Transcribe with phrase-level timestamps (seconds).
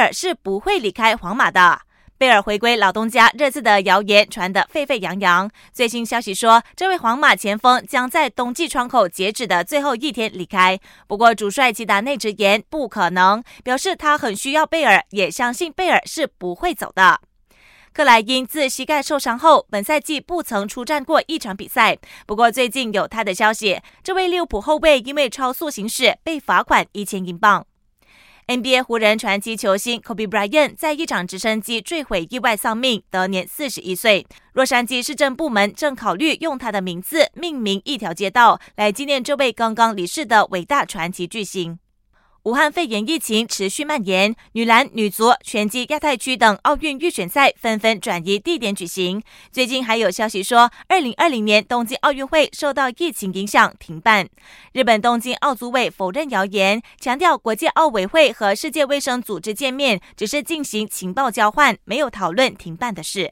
[0.00, 1.82] 尔是不会离开皇马的。
[2.16, 5.50] 贝尔回归老东家热刺的谣言传得沸沸扬扬。
[5.72, 10.78] 最新消息说，这位皇马前锋将在冬季窗口截止的最后一天离开。
[11.06, 17.20] 不过，主帅齐达内直言不可能，表示他很需要贝尔，也相信贝尔是不会走的。
[17.94, 21.96] 克莱因自膝盖受伤后，本赛季不曾出战过一场比赛。
[22.26, 27.64] 不过，最近有他的消息，这位利物浦后卫因为超速行驶被罚款一千英镑。
[28.50, 34.26] NBA 湖人传奇球星 Kobe Bryant 在一场直升机坠毁意外丧命，得年四十一岁。
[34.54, 41.78] 洛杉矶市政部门正考虑用他的名字命名一条街道，来纪念这位刚刚离世的伟大传奇巨星。
[42.50, 49.22] 武汉肺炎疫情持续蔓延，女篮、女足、拳击亚太区等奥运预选赛纷纷转移地点举行。
[49.52, 54.28] 最近还有消息说，二零二零年东京奥运会受到疫情影响停办。
[54.72, 63.30] 日本东京奥组委否认谣言，强调国际奥委会和世界卫生组织见面只是进行情报交换，没有讨论停办的事。